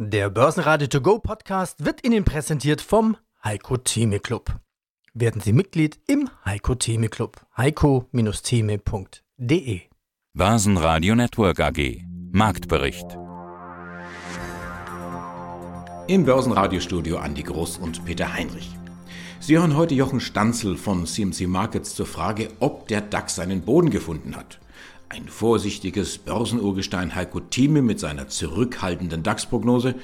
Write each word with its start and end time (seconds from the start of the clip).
Der 0.00 0.30
Börsenradio 0.30 0.86
To 0.86 1.00
Go 1.00 1.18
Podcast 1.18 1.84
wird 1.84 2.06
Ihnen 2.06 2.22
präsentiert 2.22 2.80
vom 2.80 3.16
Heiko 3.42 3.78
Theme 3.78 4.20
Club. 4.20 4.60
Werden 5.12 5.40
Sie 5.40 5.52
Mitglied 5.52 5.98
im 6.06 6.30
Heiko 6.44 6.76
Theme 6.76 7.08
Club. 7.08 7.44
heiko-theme.de 7.56 9.80
Börsenradio 10.34 11.16
Network 11.16 11.58
AG 11.58 12.04
Marktbericht 12.30 13.18
Im 16.06 16.24
Börsenradiostudio 16.24 17.18
Andi 17.18 17.42
Groß 17.42 17.78
und 17.78 18.04
Peter 18.04 18.32
Heinrich. 18.32 18.70
Sie 19.40 19.58
hören 19.58 19.76
heute 19.76 19.96
Jochen 19.96 20.20
Stanzel 20.20 20.76
von 20.76 21.06
CMC 21.06 21.48
Markets 21.48 21.96
zur 21.96 22.06
Frage, 22.06 22.50
ob 22.60 22.86
der 22.86 23.00
DAX 23.00 23.34
seinen 23.34 23.62
Boden 23.62 23.90
gefunden 23.90 24.36
hat. 24.36 24.60
Ein 25.10 25.26
vorsichtiges 25.26 26.18
Börsenurgestein 26.18 27.14
Heiko 27.14 27.40
Thieme 27.40 27.80
mit 27.80 27.98
seiner 27.98 28.28
zurückhaltenden 28.28 29.22
DAX-Prognose. 29.22 29.94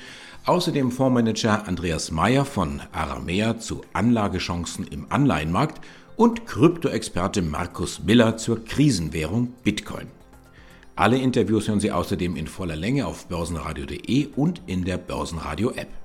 Außerdem 0.46 0.91
Fondsmanager 0.91 1.68
Andreas 1.68 2.11
Meyer 2.11 2.46
von 2.46 2.81
Aramea 2.93 3.59
zu 3.59 3.82
Anlagechancen 3.93 4.86
im 4.86 5.07
Anleihenmarkt 5.11 5.85
und 6.17 6.46
Kryptoexperte 6.46 7.43
Markus 7.43 8.03
Miller 8.03 8.39
zur 8.39 8.64
Krisenwährung 8.64 9.53
Bitcoin. 9.62 10.07
Alle 10.96 11.18
Interviews 11.18 11.68
hören 11.68 11.81
Sie 11.81 11.93
außerdem 11.93 12.34
in 12.36 12.46
voller 12.46 12.76
Länge 12.76 13.07
auf 13.07 13.26
börsenradio.de 13.26 14.29
und 14.36 14.62
in 14.67 14.84
der 14.84 14.96
Börsenradio-App. 14.96 16.04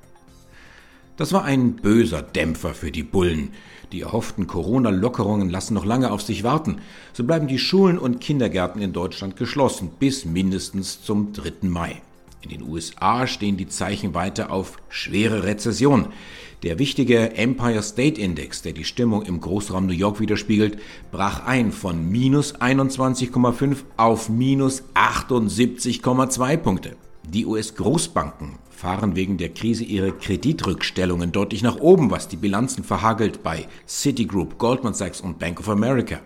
Das 1.20 1.34
war 1.34 1.44
ein 1.44 1.76
böser 1.76 2.22
Dämpfer 2.22 2.73
für 2.73 2.91
die 2.91 3.04
Bullen. 3.04 3.50
Die 3.91 4.00
erhofften 4.00 4.48
Corona-Lockerungen 4.48 5.50
lassen 5.50 5.73
noch 5.73 5.84
lange 5.84 6.12
auf 6.12 6.22
sich 6.22 6.46
warten. 6.46 6.77
So 7.12 7.26
bleiben 7.26 7.50
die 7.50 7.60
Schulen 7.60 7.98
und 7.98 8.22
Kindergärten 8.22 8.82
in 8.82 8.94
Deutschland 8.94 9.36
geschlossen 9.36 9.91
bis 10.00 10.24
mindestens 10.24 11.04
zum 11.04 11.34
3. 11.34 11.68
Mai. 11.68 12.02
In 12.41 12.52
den 12.52 12.62
USA 12.62 13.27
stehen 13.27 13.58
die 13.58 13.68
Zeichen 13.68 14.13
weiter 14.13 14.50
auf 14.50 14.77
schwere 14.88 15.44
Rezession. 15.44 16.08
Der 16.63 16.80
wichtige 16.80 17.36
Empire 17.36 17.84
State 17.84 18.21
Index, 18.21 18.62
der 18.62 18.71
die 18.71 18.86
Stimmung 18.86 19.24
im 19.24 19.41
Großraum 19.41 19.88
New 19.88 19.91
York 19.91 20.21
widerspiegelt, 20.21 20.80
brach 21.12 21.46
ein 21.46 21.74
von 21.74 22.10
minus 22.10 22.55
21,5 22.55 23.80
auf 23.98 24.30
minus 24.30 24.84
78,2 24.93 26.55
Punkte. 26.55 26.96
Die 27.27 27.46
US-Großbanken 27.46 28.58
fahren 28.80 29.18
wegen 29.18 29.38
der 29.38 29.49
Krise 29.49 29.84
ihre 29.84 30.13
Kreditrückstellungen 30.13 31.34
deutlich 31.34 31.63
nach 31.63 31.76
oben, 31.76 32.12
was 32.12 32.30
die 32.30 32.38
Bilanzen 32.38 32.86
verhagelt 32.86 33.44
bei 33.44 33.68
Citigroup, 33.86 34.58
Goldman 34.58 34.94
Sachs 34.94 35.20
und 35.20 35.38
Bank 35.38 35.60
of 35.60 35.68
America. 35.68 36.21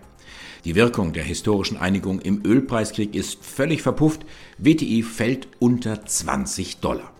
Die 0.64 0.76
Wirkung 0.76 1.12
der 1.12 1.24
historischen 1.24 1.76
Einigung 1.76 2.20
im 2.20 2.42
Ölpreiskrieg 2.46 3.16
ist 3.16 3.44
völlig 3.44 3.82
verpufft. 3.82 4.24
WTI 4.58 5.02
fällt 5.02 5.48
unter 5.58 6.06
20 6.06 6.78
Dollar. 6.78 7.13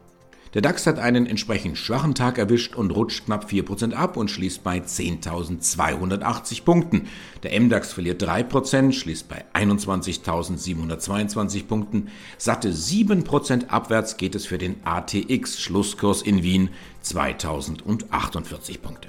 Der 0.54 0.62
DAX 0.62 0.86
hat 0.86 0.98
einen 1.00 1.26
entsprechend 1.26 1.76
schwachen 1.76 2.14
Tag 2.14 2.38
erwischt 2.38 2.76
und 2.76 2.92
rutscht 2.92 3.26
knapp 3.26 3.46
4% 3.46 3.92
ab 3.92 4.16
und 4.16 4.30
schließt 4.30 4.62
bei 4.62 4.78
10.280 4.78 6.62
Punkten. 6.62 7.08
Der 7.42 7.60
MDAX 7.60 7.92
verliert 7.92 8.22
3%, 8.22 8.92
schließt 8.92 9.28
bei 9.28 9.44
21.722 9.52 11.66
Punkten. 11.66 12.06
Satte 12.38 12.70
7% 12.70 13.66
abwärts 13.66 14.16
geht 14.16 14.36
es 14.36 14.46
für 14.46 14.58
den 14.58 14.76
ATX, 14.84 15.60
Schlusskurs 15.60 16.22
in 16.22 16.44
Wien 16.44 16.68
2.048 17.04 18.80
Punkte. 18.80 19.08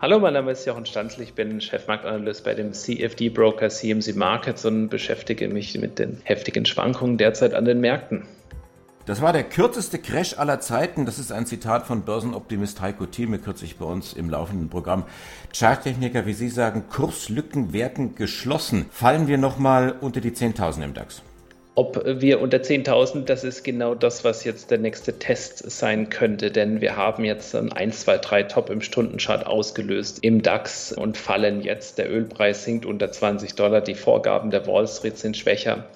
Hallo, 0.00 0.20
mein 0.20 0.32
Name 0.32 0.52
ist 0.52 0.64
Jochen 0.64 0.86
Stanzl, 0.86 1.20
ich 1.20 1.34
bin 1.34 1.60
Chefmarktanalyst 1.60 2.44
bei 2.44 2.54
dem 2.54 2.72
CFD-Broker 2.72 3.68
CMC 3.68 4.16
Markets 4.16 4.64
und 4.64 4.88
beschäftige 4.88 5.48
mich 5.48 5.78
mit 5.78 5.98
den 5.98 6.22
heftigen 6.24 6.64
Schwankungen 6.64 7.18
derzeit 7.18 7.52
an 7.52 7.66
den 7.66 7.82
Märkten. 7.82 8.24
Das 9.04 9.20
war 9.20 9.32
der 9.32 9.42
kürzeste 9.42 9.98
Crash 9.98 10.38
aller 10.38 10.60
Zeiten. 10.60 11.06
Das 11.06 11.18
ist 11.18 11.32
ein 11.32 11.44
Zitat 11.44 11.86
von 11.88 12.02
Börsenoptimist 12.02 12.80
Heiko 12.80 13.06
Thieme 13.06 13.40
kürzlich 13.40 13.76
bei 13.76 13.84
uns 13.84 14.12
im 14.12 14.30
laufenden 14.30 14.68
Programm. 14.68 15.04
Charttechniker, 15.52 16.24
wie 16.24 16.34
Sie 16.34 16.48
sagen, 16.48 16.84
Kurslücken 16.88 17.72
werden 17.72 18.14
geschlossen. 18.14 18.86
Fallen 18.92 19.26
wir 19.26 19.38
nochmal 19.38 19.96
unter 20.00 20.20
die 20.20 20.30
10.000 20.30 20.84
im 20.84 20.94
DAX? 20.94 21.22
Ob 21.74 22.00
wir 22.04 22.40
unter 22.40 22.58
10.000, 22.58 23.24
das 23.24 23.42
ist 23.42 23.64
genau 23.64 23.96
das, 23.96 24.24
was 24.24 24.44
jetzt 24.44 24.70
der 24.70 24.78
nächste 24.78 25.18
Test 25.18 25.68
sein 25.70 26.10
könnte, 26.10 26.50
denn 26.50 26.80
wir 26.82 26.96
haben 26.96 27.24
jetzt 27.24 27.56
ein 27.56 27.72
1, 27.72 28.02
2, 28.02 28.18
3 28.18 28.42
Top 28.44 28.70
im 28.70 28.82
Stundenchart 28.82 29.46
ausgelöst 29.46 30.18
im 30.20 30.42
DAX 30.42 30.92
und 30.92 31.16
fallen 31.16 31.62
jetzt. 31.62 31.98
Der 31.98 32.12
Ölpreis 32.12 32.64
sinkt 32.64 32.86
unter 32.86 33.10
20 33.10 33.54
Dollar, 33.54 33.80
die 33.80 33.94
Vorgaben 33.94 34.50
der 34.50 34.66
Wall 34.66 34.86
Street 34.86 35.16
sind 35.16 35.36
schwächer. 35.36 35.86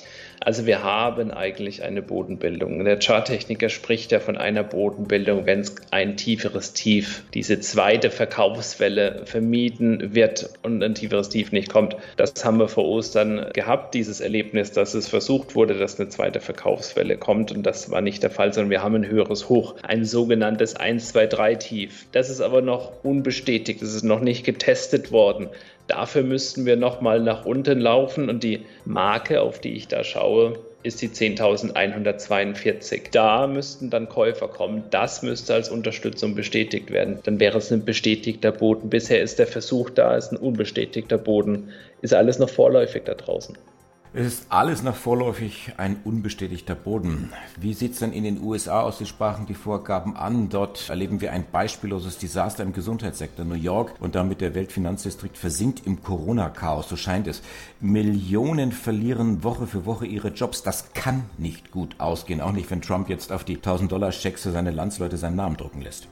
Also 0.46 0.64
wir 0.64 0.84
haben 0.84 1.32
eigentlich 1.32 1.82
eine 1.82 2.02
Bodenbildung. 2.02 2.84
Der 2.84 3.00
Charttechniker 3.00 3.68
spricht 3.68 4.12
ja 4.12 4.20
von 4.20 4.36
einer 4.36 4.62
Bodenbildung, 4.62 5.44
wenn 5.44 5.58
es 5.58 5.74
ein 5.90 6.16
tieferes 6.16 6.72
Tief, 6.72 7.24
diese 7.34 7.58
zweite 7.58 8.12
Verkaufswelle 8.12 9.22
vermieden 9.24 10.14
wird 10.14 10.50
und 10.62 10.84
ein 10.84 10.94
tieferes 10.94 11.30
Tief 11.30 11.50
nicht 11.50 11.68
kommt. 11.68 11.96
Das 12.16 12.44
haben 12.44 12.60
wir 12.60 12.68
vor 12.68 12.84
Ostern 12.84 13.46
gehabt, 13.54 13.92
dieses 13.94 14.20
Erlebnis, 14.20 14.70
dass 14.70 14.94
es 14.94 15.08
versucht 15.08 15.56
wurde, 15.56 15.74
dass 15.74 15.98
eine 15.98 16.10
zweite 16.10 16.38
Verkaufswelle 16.38 17.18
kommt 17.18 17.50
und 17.50 17.64
das 17.64 17.90
war 17.90 18.00
nicht 18.00 18.22
der 18.22 18.30
Fall, 18.30 18.52
sondern 18.52 18.70
wir 18.70 18.84
haben 18.84 18.94
ein 18.94 19.08
höheres 19.08 19.48
Hoch, 19.48 19.74
ein 19.82 20.04
sogenanntes 20.04 20.76
1, 20.76 21.08
2, 21.08 21.26
3 21.26 21.54
Tief. 21.56 22.06
Das 22.12 22.30
ist 22.30 22.40
aber 22.40 22.62
noch 22.62 23.02
unbestätigt, 23.02 23.82
das 23.82 23.94
ist 23.94 24.04
noch 24.04 24.20
nicht 24.20 24.44
getestet 24.44 25.10
worden. 25.10 25.48
Dafür 25.88 26.22
müssten 26.22 26.66
wir 26.66 26.76
nochmal 26.76 27.20
nach 27.20 27.44
unten 27.44 27.80
laufen 27.80 28.28
und 28.28 28.42
die 28.42 28.64
Marke, 28.84 29.40
auf 29.40 29.60
die 29.60 29.74
ich 29.74 29.88
da 29.88 30.02
schaue, 30.02 30.58
ist 30.82 31.02
die 31.02 31.08
10.142. 31.08 33.10
Da 33.10 33.46
müssten 33.46 33.90
dann 33.90 34.08
Käufer 34.08 34.48
kommen. 34.48 34.84
Das 34.90 35.22
müsste 35.22 35.54
als 35.54 35.68
Unterstützung 35.68 36.34
bestätigt 36.34 36.90
werden. 36.90 37.18
Dann 37.24 37.40
wäre 37.40 37.58
es 37.58 37.72
ein 37.72 37.84
bestätigter 37.84 38.52
Boden. 38.52 38.88
Bisher 38.88 39.20
ist 39.20 39.38
der 39.38 39.46
Versuch 39.46 39.90
da, 39.90 40.16
ist 40.16 40.32
ein 40.32 40.36
unbestätigter 40.36 41.18
Boden. 41.18 41.70
Ist 42.02 42.14
alles 42.14 42.38
noch 42.38 42.50
vorläufig 42.50 43.02
da 43.04 43.14
draußen. 43.14 43.56
Es 44.18 44.26
ist 44.28 44.46
alles 44.48 44.82
noch 44.82 44.96
vorläufig 44.96 45.74
ein 45.76 45.98
unbestätigter 46.02 46.74
Boden. 46.74 47.34
Wie 47.60 47.74
sieht 47.74 47.92
es 47.92 47.98
denn 47.98 48.14
in 48.14 48.24
den 48.24 48.42
USA 48.42 48.80
aus? 48.80 48.96
Sie 48.96 49.04
sprachen 49.04 49.44
die 49.44 49.52
Vorgaben 49.52 50.16
an. 50.16 50.48
Dort 50.48 50.88
erleben 50.88 51.20
wir 51.20 51.32
ein 51.32 51.44
beispielloses 51.52 52.16
Desaster 52.16 52.62
im 52.62 52.72
Gesundheitssektor. 52.72 53.44
New 53.44 53.56
York 53.56 53.92
und 54.00 54.14
damit 54.14 54.40
der 54.40 54.54
Weltfinanzdistrikt 54.54 55.36
versinkt 55.36 55.86
im 55.86 56.02
Corona-Chaos, 56.02 56.88
so 56.88 56.96
scheint 56.96 57.26
es. 57.26 57.42
Millionen 57.78 58.72
verlieren 58.72 59.44
Woche 59.44 59.66
für 59.66 59.84
Woche 59.84 60.06
ihre 60.06 60.28
Jobs. 60.28 60.62
Das 60.62 60.94
kann 60.94 61.24
nicht 61.36 61.70
gut 61.70 61.96
ausgehen, 61.98 62.40
auch 62.40 62.52
nicht, 62.52 62.70
wenn 62.70 62.80
Trump 62.80 63.10
jetzt 63.10 63.32
auf 63.32 63.44
die 63.44 63.58
1000-Dollar-Schecks 63.58 64.44
für 64.44 64.50
seine 64.50 64.70
Landsleute 64.70 65.18
seinen 65.18 65.36
Namen 65.36 65.58
drucken 65.58 65.82
lässt. 65.82 66.08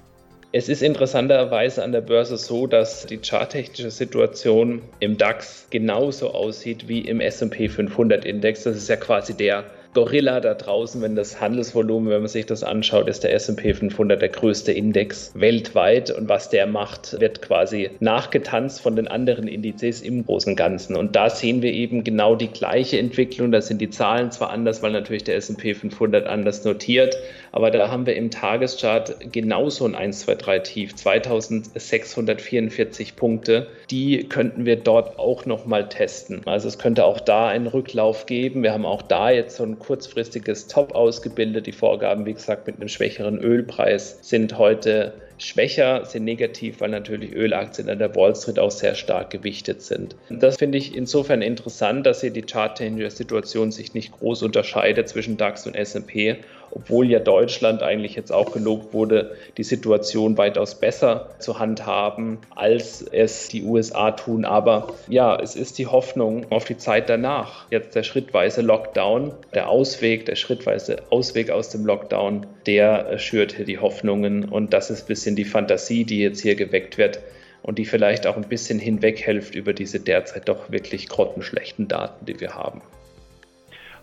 Es 0.56 0.68
ist 0.68 0.84
interessanterweise 0.84 1.82
an 1.82 1.90
der 1.90 2.00
Börse 2.00 2.36
so, 2.36 2.68
dass 2.68 3.06
die 3.06 3.18
charttechnische 3.18 3.90
Situation 3.90 4.82
im 5.00 5.18
DAX 5.18 5.66
genauso 5.70 6.30
aussieht 6.30 6.86
wie 6.86 7.00
im 7.00 7.18
SP 7.18 7.66
500 7.66 8.24
Index. 8.24 8.62
Das 8.62 8.76
ist 8.76 8.88
ja 8.88 8.94
quasi 8.94 9.36
der 9.36 9.64
Gorilla 9.94 10.40
da 10.40 10.54
draußen, 10.54 11.00
wenn 11.02 11.14
das 11.14 11.40
Handelsvolumen, 11.40 12.10
wenn 12.10 12.20
man 12.20 12.28
sich 12.28 12.46
das 12.46 12.64
anschaut, 12.64 13.08
ist 13.08 13.22
der 13.22 13.32
S&P 13.32 13.74
500 13.74 14.20
der 14.20 14.28
größte 14.28 14.72
Index 14.72 15.30
weltweit 15.34 16.10
und 16.10 16.28
was 16.28 16.50
der 16.50 16.66
macht, 16.66 17.20
wird 17.20 17.40
quasi 17.40 17.90
nachgetanzt 18.00 18.80
von 18.80 18.96
den 18.96 19.08
anderen 19.08 19.46
Indizes 19.46 20.02
im 20.02 20.26
großen 20.26 20.52
und 20.52 20.56
Ganzen. 20.56 20.96
Und 20.96 21.16
da 21.16 21.30
sehen 21.30 21.62
wir 21.62 21.72
eben 21.72 22.04
genau 22.04 22.34
die 22.34 22.48
gleiche 22.48 22.98
Entwicklung. 22.98 23.52
Da 23.52 23.60
sind 23.60 23.80
die 23.80 23.90
Zahlen 23.90 24.30
zwar 24.30 24.50
anders, 24.50 24.82
weil 24.82 24.92
natürlich 24.92 25.24
der 25.24 25.36
S&P 25.36 25.74
500 25.74 26.26
anders 26.26 26.64
notiert, 26.64 27.16
aber 27.52 27.70
da 27.70 27.88
haben 27.88 28.06
wir 28.06 28.16
im 28.16 28.30
Tageschart 28.30 29.32
genauso 29.32 29.86
ein 29.86 29.94
1, 29.94 30.20
2, 30.20 30.34
3 30.34 30.58
Tief, 30.58 30.94
2644 30.96 33.14
Punkte. 33.14 33.68
Die 33.90 34.28
könnten 34.28 34.64
wir 34.64 34.76
dort 34.76 35.20
auch 35.20 35.46
nochmal 35.46 35.88
testen. 35.88 36.42
Also 36.46 36.66
es 36.66 36.78
könnte 36.78 37.04
auch 37.04 37.20
da 37.20 37.46
einen 37.46 37.68
Rücklauf 37.68 38.26
geben. 38.26 38.64
Wir 38.64 38.72
haben 38.72 38.84
auch 38.84 39.02
da 39.02 39.30
jetzt 39.30 39.56
so 39.56 39.62
ein 39.62 39.78
kurzfristiges 39.86 40.66
Top 40.66 40.94
ausgebildet. 40.94 41.66
Die 41.66 41.72
Vorgaben, 41.72 42.26
wie 42.26 42.34
gesagt, 42.34 42.66
mit 42.66 42.76
einem 42.76 42.88
schwächeren 42.88 43.38
Ölpreis 43.38 44.18
sind 44.22 44.58
heute 44.58 45.14
schwächer, 45.44 46.04
sind 46.04 46.24
negativ, 46.24 46.80
weil 46.80 46.90
natürlich 46.90 47.32
Ölaktien 47.32 47.88
an 47.88 47.98
der 47.98 48.14
Wall 48.14 48.34
Street 48.34 48.58
auch 48.58 48.70
sehr 48.70 48.94
stark 48.94 49.30
gewichtet 49.30 49.82
sind. 49.82 50.16
Das 50.30 50.56
finde 50.56 50.78
ich 50.78 50.94
insofern 50.94 51.42
interessant, 51.42 52.06
dass 52.06 52.20
hier 52.20 52.30
die 52.30 52.42
charttechnische 52.42 53.10
Situation 53.10 53.72
sich 53.72 53.94
nicht 53.94 54.12
groß 54.12 54.42
unterscheidet 54.42 55.08
zwischen 55.08 55.36
DAX 55.36 55.66
und 55.66 55.74
S&P 55.74 56.38
obwohl 56.74 57.10
ja 57.10 57.20
Deutschland 57.20 57.82
eigentlich 57.82 58.16
jetzt 58.16 58.32
auch 58.32 58.52
gelobt 58.52 58.92
wurde, 58.92 59.36
die 59.56 59.62
Situation 59.62 60.36
weitaus 60.36 60.74
besser 60.74 61.30
zu 61.38 61.58
handhaben, 61.58 62.38
als 62.54 63.02
es 63.02 63.48
die 63.48 63.62
USA 63.62 64.10
tun. 64.10 64.44
Aber 64.44 64.94
ja, 65.08 65.36
es 65.36 65.56
ist 65.56 65.78
die 65.78 65.86
Hoffnung 65.86 66.46
auf 66.50 66.64
die 66.64 66.76
Zeit 66.76 67.08
danach. 67.08 67.66
Jetzt 67.70 67.94
der 67.94 68.02
schrittweise 68.02 68.60
Lockdown, 68.60 69.32
der 69.54 69.68
Ausweg, 69.68 70.26
der 70.26 70.36
schrittweise 70.36 71.02
Ausweg 71.10 71.50
aus 71.50 71.68
dem 71.68 71.86
Lockdown, 71.86 72.46
der 72.66 73.18
schürt 73.18 73.52
hier 73.52 73.64
die 73.64 73.78
Hoffnungen. 73.78 74.48
Und 74.48 74.72
das 74.72 74.90
ist 74.90 75.04
ein 75.04 75.06
bisschen 75.08 75.33
die 75.36 75.44
Fantasie, 75.44 76.04
die 76.04 76.20
jetzt 76.20 76.40
hier 76.40 76.54
geweckt 76.54 76.98
wird 76.98 77.20
und 77.62 77.78
die 77.78 77.86
vielleicht 77.86 78.26
auch 78.26 78.36
ein 78.36 78.48
bisschen 78.48 78.78
hinweghilft 78.78 79.54
über 79.54 79.72
diese 79.72 80.00
derzeit 80.00 80.48
doch 80.48 80.70
wirklich 80.70 81.08
grottenschlechten 81.08 81.88
Daten, 81.88 82.26
die 82.26 82.38
wir 82.40 82.54
haben. 82.54 82.82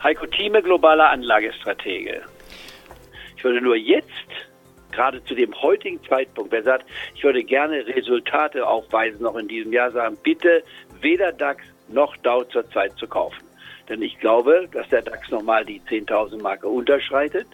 Heiko 0.03 0.25
Thieme, 0.25 0.63
globaler 0.63 1.11
Anlagestratege. 1.11 2.21
Ich 3.37 3.43
würde 3.43 3.61
nur 3.61 3.75
jetzt, 3.75 4.07
gerade 4.91 5.23
zu 5.25 5.35
dem 5.35 5.53
heutigen 5.61 6.03
Zeitpunkt, 6.05 6.51
wer 6.51 6.63
sagt, 6.63 6.85
ich 7.15 7.23
würde 7.23 7.43
gerne 7.43 7.85
Resultate 7.85 8.65
aufweisen, 8.65 9.21
noch 9.21 9.35
in 9.35 9.47
diesem 9.47 9.71
Jahr 9.71 9.91
sagen, 9.91 10.17
bitte 10.23 10.63
weder 11.01 11.31
DAX 11.31 11.63
noch 11.87 12.17
Dow 12.17 12.43
zurzeit 12.45 12.97
zu 12.97 13.07
kaufen. 13.07 13.43
Denn 13.89 14.01
ich 14.01 14.19
glaube, 14.19 14.67
dass 14.71 14.87
der 14.89 15.01
DAX 15.03 15.29
nochmal 15.29 15.65
die 15.65 15.81
10.000 15.81 16.41
Marke 16.41 16.67
unterschreitet. 16.67 17.47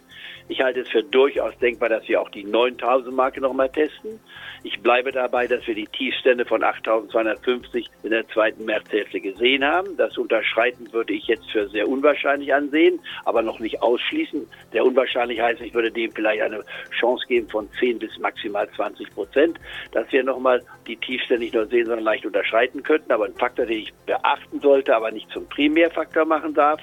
Ich 0.50 0.62
halte 0.62 0.82
es 0.82 0.90
für 0.90 1.04
durchaus 1.04 1.58
denkbar, 1.60 1.90
dass 1.90 2.08
wir 2.08 2.22
auch 2.22 2.30
die 2.30 2.44
9000 2.44 3.16
Marke 3.16 3.42
nochmal 3.42 3.70
testen. 3.70 4.20
Ich 4.64 4.80
bleibe 4.82 5.12
dabei, 5.12 5.48
dass 5.48 5.66
wir 5.68 5.76
die 5.76 5.88
Tiefstände 5.88 6.46
von 6.46 6.64
8250 6.64 7.90
in 8.04 8.10
der 8.10 8.28
zweiten 8.30 8.66
Märzhälfte 8.66 9.20
gesehen 9.20 9.64
haben. 9.64 9.96
Das 9.98 10.18
Unterschreiten 10.18 10.92
würde 10.92 11.14
ich 11.14 11.28
jetzt 11.28 11.50
für 11.52 11.68
sehr 11.70 11.88
unwahrscheinlich 11.88 12.54
ansehen, 12.54 13.00
aber 13.26 13.42
noch 13.42 13.60
nicht 13.60 13.82
ausschließen. 13.82 14.48
Der 14.74 14.86
unwahrscheinlich 14.86 15.40
heißt, 15.40 15.62
ich 15.62 15.74
würde 15.74 15.92
dem 15.92 16.12
vielleicht 16.12 16.42
eine 16.42 16.64
Chance 16.98 17.26
geben 17.28 17.50
von 17.50 17.70
10 17.80 18.00
bis 18.00 18.18
maximal 18.20 18.70
20 18.72 19.10
Prozent, 19.12 19.60
dass 19.92 20.12
wir 20.12 20.24
nochmal 20.24 20.64
die 20.88 20.98
Tiefstände 20.98 21.44
nicht 21.44 21.54
nur 21.54 21.68
sehen, 21.68 21.86
sondern 21.86 22.06
leicht 22.06 22.26
unterschreiten 22.26 22.84
könnten. 22.84 23.12
Aber 23.12 23.26
ein 23.26 23.36
Faktor, 23.36 23.66
den 23.66 23.80
ich 23.80 23.94
beachten 24.06 24.60
sollte, 24.62 24.96
aber 24.96 25.12
nicht 25.12 25.30
zum 25.32 25.48
Primärfaktor 25.50 26.26
machen 26.26 26.54
darf. 26.54 26.82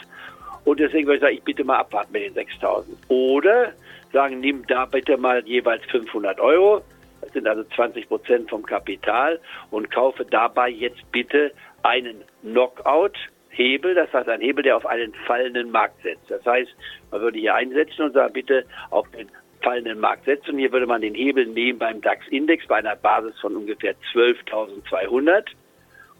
Und 0.64 0.81
deswegen 0.81 1.06
würde 1.06 1.16
ich 1.16 1.22
sagen, 1.22 1.34
ich 1.37 1.43
bitte 1.43 1.64
mal 1.64 1.78
abwarten 1.78 2.12
mit 2.12 2.22
den 2.22 2.34
6000. 2.34 2.96
Oder 3.08 3.72
sagen, 4.12 4.40
nimm 4.40 4.66
da 4.66 4.87
bitte 4.87 5.16
mal 5.16 5.46
jeweils 5.46 5.84
500 5.87 6.40
Euro. 6.40 6.82
Das 7.20 7.32
sind 7.32 7.46
also 7.46 7.64
20 7.64 8.08
Prozent 8.08 8.50
vom 8.50 8.64
Kapital 8.64 9.40
und 9.70 9.90
kaufe 9.90 10.25
dabei 10.25 10.70
jetzt 10.70 11.11
bitte 11.12 11.52
einen 11.82 12.22
Knockout. 12.43 13.19
Hebel, 13.50 13.94
das 13.94 14.12
heißt 14.12 14.28
ein 14.28 14.40
Hebel, 14.40 14.64
der 14.64 14.76
auf 14.76 14.84
einen 14.84 15.14
fallenden 15.26 15.70
Markt 15.70 16.02
setzt. 16.02 16.28
Das 16.28 16.44
heißt, 16.44 16.75
man 17.12 17.20
würde 17.20 17.38
hier 17.38 17.55
einsetzen 17.55 18.02
und 18.02 18.12
sagen, 18.12 18.32
bitte 18.32 18.64
auf 18.90 19.08
den 19.10 19.28
fallenden 19.62 20.00
Markt 20.00 20.25
setzen. 20.25 20.58
Hier 20.58 20.72
würde 20.72 20.87
man 20.87 21.02
den 21.02 21.14
Hebel 21.14 21.46
nehmen 21.46 21.78
beim 21.78 22.00
DAX-Index 22.00 22.67
bei 22.67 22.76
einer 22.76 22.96
Basis 22.96 23.38
von 23.40 23.55
ungefähr 23.56 23.94
12.200 24.12 25.44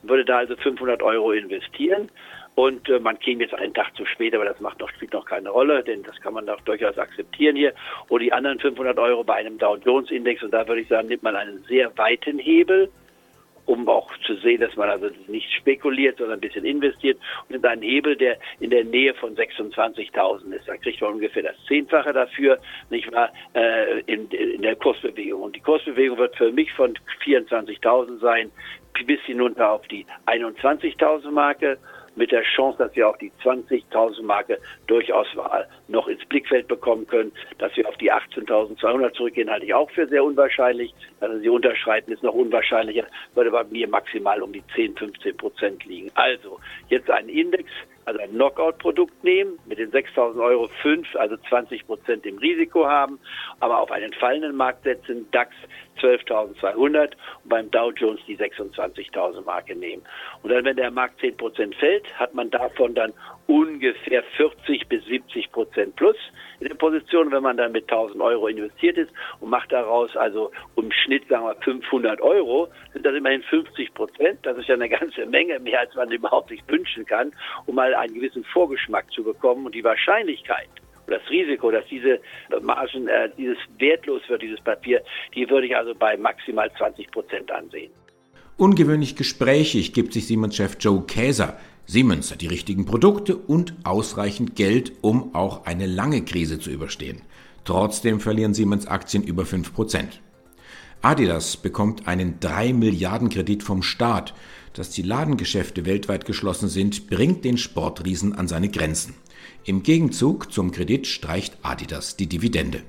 und 0.03 0.09
würde 0.09 0.25
da 0.25 0.39
also 0.39 0.55
500 0.57 1.03
Euro 1.03 1.33
investieren 1.33 2.09
und 2.55 2.89
äh, 2.89 3.01
man 3.01 3.19
käme 3.19 3.43
jetzt 3.43 3.55
einen 3.55 3.75
Tag 3.75 3.97
zu 3.97 4.07
spät, 4.07 4.35
aber 4.35 4.45
das 4.45 4.61
macht 4.61 4.79
noch, 4.79 4.89
spielt 4.91 5.13
noch 5.13 5.25
keine 5.25 5.51
Rolle, 5.51 5.83
denn 5.83 6.03
das 6.03 6.21
kann 6.21 6.35
man 6.35 6.47
doch 6.47 6.61
durchaus 6.63 6.97
akzeptieren 6.99 7.57
hier. 7.57 7.73
Und 8.09 8.21
die 8.21 8.33
anderen 8.33 8.61
500 8.61 8.99
Euro 8.99 9.25
bei 9.25 9.35
einem 9.35 9.59
Dow 9.59 9.77
Jones 9.77 10.11
Index, 10.11 10.43
und 10.43 10.53
da 10.53 10.67
würde 10.67 10.83
ich 10.83 10.89
sagen, 10.89 11.09
nimmt 11.09 11.23
man 11.23 11.35
einen 11.35 11.65
sehr 11.65 11.97
weiten 11.99 12.39
Hebel, 12.39 12.91
um 13.67 13.89
auch 13.89 14.11
zu 14.27 14.37
sehen, 14.37 14.61
dass 14.61 14.77
man 14.77 14.91
also 14.91 15.09
nicht 15.27 15.51
spekuliert, 15.53 16.19
sondern 16.19 16.39
ein 16.39 16.41
bisschen 16.41 16.65
investiert 16.65 17.19
und 17.45 17.53
nimmt 17.53 17.65
einen 17.65 17.83
Hebel, 17.83 18.15
der 18.15 18.37
in 18.61 18.71
der 18.71 18.85
Nähe 18.85 19.15
von 19.15 19.35
26.000 19.35 20.53
ist. 20.53 20.69
Da 20.69 20.77
kriegt 20.77 21.01
man 21.01 21.15
ungefähr 21.15 21.43
das 21.43 21.57
Zehnfache 21.67 22.13
dafür, 22.13 22.59
nicht 22.91 23.11
wahr, 23.11 23.33
äh, 23.55 24.01
in, 24.01 24.29
in 24.31 24.63
der 24.63 24.77
Kursbewegung. 24.77 25.43
Und 25.43 25.57
die 25.57 25.61
Kursbewegung 25.61 26.19
wird 26.19 26.37
für 26.37 26.53
mich 26.53 26.71
von 26.73 26.95
24.000 27.25 28.21
sein 28.21 28.51
bis 29.07 29.21
hinunter 29.23 29.71
auf 29.71 29.87
die 29.89 30.07
21.000 30.27 31.31
Marke 31.31 31.79
mit 32.17 32.33
der 32.33 32.43
Chance, 32.43 32.79
dass 32.79 32.95
wir 32.97 33.09
auch 33.09 33.17
die 33.17 33.33
20.000 33.43 34.23
Marke 34.23 34.59
durchaus 34.87 35.27
mal 35.35 35.67
noch 35.89 36.09
ins 36.09 36.25
Blickfeld 36.27 36.69
bekommen 36.69 37.07
können. 37.07 37.33
Dass 37.59 37.77
wir 37.77 37.89
auf 37.89 37.97
die 37.97 38.13
18.200 38.13 39.13
zurückgehen, 39.13 39.51
halte 39.51 39.67
ich 39.67 39.75
auch 39.75 39.91
für 39.91 40.07
sehr 40.07 40.25
unwahrscheinlich. 40.25 40.95
Dass 41.21 41.41
sie 41.41 41.49
unterschreiten, 41.49 42.13
ist 42.13 42.23
noch 42.23 42.35
unwahrscheinlicher, 42.35 43.07
würde 43.35 43.51
bei 43.51 43.65
mir 43.65 43.89
maximal 43.89 44.43
um 44.43 44.53
die 44.53 44.65
10, 44.75 44.97
15 44.97 45.37
Prozent 45.37 45.85
liegen. 45.85 46.11
Also 46.15 46.59
jetzt 46.89 47.11
ein 47.11 47.29
Index, 47.29 47.71
also 48.05 48.21
ein 48.21 48.31
Knockout-Produkt 48.31 49.25
nehmen, 49.25 49.59
mit 49.67 49.79
den 49.79 49.91
6.000 49.91 50.43
Euro 50.43 50.69
5, 50.83 51.17
also 51.17 51.37
20 51.49 51.87
Prozent 51.87 52.27
im 52.27 52.39
Risiko 52.39 52.87
haben, 52.87 53.19
aber 53.61 53.79
auf 53.79 53.91
einen 53.91 54.13
fallenden 54.13 54.57
Markt 54.57 54.85
setzen, 54.85 55.27
DAX 55.31 55.55
12.200 56.01 57.03
und 57.03 57.17
beim 57.45 57.71
Dow 57.71 57.91
Jones 57.93 58.21
die 58.27 58.37
26.000 58.37 59.45
Marke 59.45 59.75
nehmen. 59.75 60.03
Und 60.43 60.51
dann, 60.51 60.65
wenn 60.65 60.77
der 60.77 60.91
Markt 60.91 61.21
10 61.21 61.37
Prozent 61.37 61.75
fällt, 61.77 62.07
hat 62.19 62.35
man 62.35 62.51
davon 62.51 62.95
dann 62.95 63.13
ungefähr 63.47 64.23
40 64.37 64.89
bis 64.89 65.05
70 65.05 65.53
Prozent 65.53 65.97
plus 65.97 66.17
in 66.61 66.69
der 66.69 66.75
Position, 66.75 67.31
wenn 67.31 67.43
man 67.43 67.57
dann 67.57 67.73
mit 67.73 67.91
1000 67.91 68.21
Euro 68.23 68.47
investiert 68.47 68.97
ist 68.97 69.13
und 69.41 69.51
macht 69.51 69.73
daraus 69.73 70.17
also 70.17 70.51
im 70.77 70.91
Schnitt, 70.91 71.29
sagen 71.29 71.45
wir 71.45 71.57
500 71.57 72.21
Euro, 72.21 72.69
sind 72.93 73.05
das 73.05 73.15
immerhin 73.15 73.43
50 73.43 73.93
Prozent. 73.95 74.39
Das 74.43 74.57
ist 74.57 74.69
ja 74.69 74.75
eine 74.75 74.89
ganze 74.89 75.27
Menge, 75.27 75.59
mehr 75.61 75.81
als 75.81 75.95
man 75.95 76.11
überhaupt 76.11 76.49
sich 76.49 76.63
wünschen 76.69 77.05
kann, 77.05 77.33
um 77.67 77.75
mal 77.75 77.95
einen 77.95 78.15
gewissen 78.15 78.45
Vorgeschmack 78.45 79.11
zu 79.13 79.23
bekommen 79.23 79.67
und 79.67 79.75
die 79.75 79.85
Wahrscheinlichkeit 79.85 80.69
das 81.07 81.21
Risiko, 81.29 81.71
dass 81.71 81.85
diese 81.91 82.19
Margen, 82.63 83.09
äh, 83.09 83.29
dieses 83.37 83.59
wertlos 83.79 84.23
wird, 84.29 84.41
dieses 84.41 84.61
Papier, 84.61 85.03
die 85.35 85.49
würde 85.51 85.67
ich 85.67 85.77
also 85.77 85.95
bei 85.95 86.17
maximal 86.17 86.71
20 86.79 87.11
Prozent 87.11 87.51
ansehen. 87.51 87.91
Ungewöhnlich 88.57 89.17
gesprächig 89.17 89.93
gibt 89.93 90.13
sich 90.13 90.27
Siemens-Chef 90.29 90.77
Joe 90.81 91.05
Käser. 91.07 91.59
Siemens 91.87 92.31
hat 92.31 92.41
die 92.41 92.47
richtigen 92.47 92.87
Produkte 92.87 93.37
und 93.37 93.75
ausreichend 93.85 94.57
Geld, 94.57 94.93
um 95.03 95.35
auch 95.35 95.67
eine 95.67 95.87
lange 95.87 96.25
Krise 96.25 96.59
zu 96.59 96.71
überstehen. 96.71 97.23
Trotzdem 97.65 98.21
verlieren 98.21 98.55
Siemens 98.55 98.87
Aktien 98.87 99.23
über 99.23 99.45
5%. 99.45 100.05
Adidas 101.03 101.59
bekommt 101.59 102.09
einen 102.09 102.41
3 102.41 102.73
Milliarden 102.73 103.29
Kredit 103.29 103.63
vom 103.63 103.83
Staat. 103.83 104.35
Dass 104.73 104.91
die 104.91 105.03
Ladengeschäfte 105.03 105.85
weltweit 105.85 106.25
geschlossen 106.25 106.69
sind, 106.69 107.09
bringt 107.09 107.45
den 107.45 107.59
Sportriesen 107.59 108.33
an 108.35 108.49
seine 108.49 108.71
Grenzen. 108.71 109.15
Im 109.65 109.83
Gegenzug 109.83 110.51
zum 110.53 110.73
Kredit 110.73 111.07
streicht 111.07 111.59
Adidas 111.63 112.17
die 112.17 112.27
Dividende. 112.27 112.83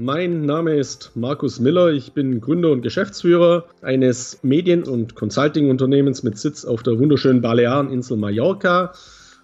Mein 0.00 0.42
Name 0.42 0.76
ist 0.76 1.10
Markus 1.16 1.58
Miller. 1.58 1.88
Ich 1.88 2.12
bin 2.12 2.40
Gründer 2.40 2.70
und 2.70 2.82
Geschäftsführer 2.82 3.64
eines 3.82 4.38
Medien- 4.44 4.84
und 4.84 5.16
Consulting-Unternehmens 5.16 6.22
mit 6.22 6.38
Sitz 6.38 6.64
auf 6.64 6.84
der 6.84 7.00
wunderschönen 7.00 7.42
Baleareninsel 7.42 8.16
Mallorca. 8.16 8.92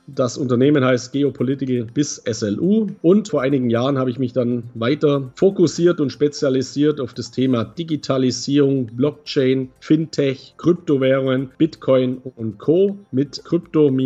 Das 0.06 0.38
Unternehmen 0.38 0.84
heißt 0.84 1.12
Geopolitical 1.12 1.88
bis 1.92 2.22
SLU 2.24 2.86
und 3.02 3.30
vor 3.30 3.42
einigen 3.42 3.68
Jahren 3.68 3.98
habe 3.98 4.10
ich 4.10 4.20
mich 4.20 4.32
dann 4.32 4.62
weiter 4.74 5.32
fokussiert 5.34 5.98
und 5.98 6.10
spezialisiert 6.10 7.00
auf 7.00 7.14
das 7.14 7.32
Thema 7.32 7.64
Digitalisierung, 7.64 8.86
Blockchain, 8.86 9.70
Fintech, 9.80 10.54
Kryptowährungen, 10.56 11.50
Bitcoin 11.58 12.18
und 12.36 12.58
Co. 12.58 12.96
mit 13.10 13.42
crypto-x.biz. 13.42 14.04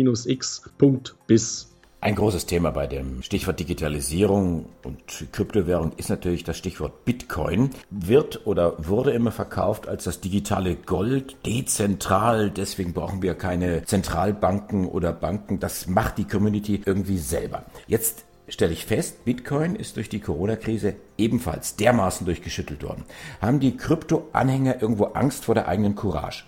Ein 2.01 2.15
großes 2.15 2.45
Thema 2.45 2.71
bei 2.71 2.87
dem 2.87 3.21
Stichwort 3.23 3.59
Digitalisierung 3.59 4.67
und 4.85 5.27
Kryptowährung 5.33 5.91
ist 5.97 6.09
natürlich 6.09 6.45
das 6.45 6.57
Stichwort 6.57 7.03
Bitcoin. 7.03 7.71
Wird 7.89 8.47
oder 8.47 8.87
wurde 8.87 9.11
immer 9.11 9.33
verkauft 9.33 9.89
als 9.89 10.05
das 10.05 10.21
digitale 10.21 10.77
Gold, 10.77 11.35
dezentral. 11.45 12.51
Deswegen 12.51 12.93
brauchen 12.93 13.21
wir 13.21 13.35
keine 13.35 13.83
Zentralbanken 13.83 14.87
oder 14.87 15.11
Banken. 15.11 15.59
Das 15.59 15.87
macht 15.87 16.17
die 16.17 16.25
Community 16.25 16.81
irgendwie 16.85 17.17
selber. 17.17 17.65
Jetzt 17.85 18.23
stelle 18.47 18.71
ich 18.71 18.85
fest, 18.85 19.25
Bitcoin 19.25 19.75
ist 19.75 19.97
durch 19.97 20.07
die 20.07 20.21
Corona-Krise 20.21 20.95
ebenfalls 21.17 21.75
dermaßen 21.75 22.25
durchgeschüttelt 22.25 22.81
worden. 22.81 23.03
Haben 23.41 23.59
die 23.59 23.75
Krypto-Anhänger 23.75 24.81
irgendwo 24.81 25.03
Angst 25.07 25.43
vor 25.43 25.53
der 25.53 25.67
eigenen 25.67 25.95
Courage? 25.95 26.45